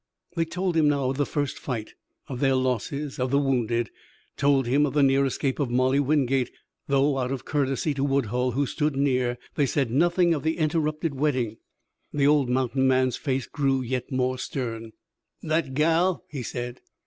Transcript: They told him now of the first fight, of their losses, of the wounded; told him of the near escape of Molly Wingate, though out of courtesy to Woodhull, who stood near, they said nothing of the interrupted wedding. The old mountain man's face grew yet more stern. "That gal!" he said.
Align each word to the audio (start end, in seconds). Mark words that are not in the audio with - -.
They 0.35 0.45
told 0.45 0.75
him 0.75 0.89
now 0.89 1.11
of 1.11 1.17
the 1.17 1.27
first 1.27 1.59
fight, 1.59 1.93
of 2.27 2.39
their 2.39 2.55
losses, 2.55 3.19
of 3.19 3.29
the 3.29 3.37
wounded; 3.37 3.91
told 4.35 4.65
him 4.65 4.87
of 4.87 4.95
the 4.95 5.03
near 5.03 5.27
escape 5.27 5.59
of 5.59 5.69
Molly 5.69 5.99
Wingate, 5.99 6.49
though 6.87 7.19
out 7.19 7.31
of 7.31 7.45
courtesy 7.45 7.93
to 7.93 8.03
Woodhull, 8.03 8.53
who 8.53 8.65
stood 8.65 8.95
near, 8.95 9.37
they 9.53 9.67
said 9.67 9.91
nothing 9.91 10.33
of 10.33 10.41
the 10.41 10.57
interrupted 10.57 11.13
wedding. 11.13 11.57
The 12.11 12.25
old 12.25 12.49
mountain 12.49 12.87
man's 12.87 13.15
face 13.17 13.45
grew 13.45 13.83
yet 13.83 14.11
more 14.11 14.39
stern. 14.39 14.93
"That 15.43 15.75
gal!" 15.75 16.23
he 16.29 16.41
said. 16.41 16.81